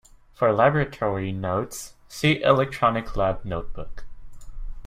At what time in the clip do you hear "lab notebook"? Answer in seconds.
3.15-4.05